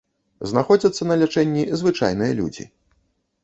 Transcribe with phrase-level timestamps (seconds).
[0.51, 2.69] Знаходзяцца на лячэнні звычайныя людзі.